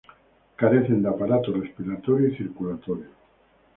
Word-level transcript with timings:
Carecen 0.55 1.03
de 1.03 1.09
aparato 1.09 1.53
respiratorio 1.53 2.29
y 2.29 2.35
circulatorio. 2.35 3.05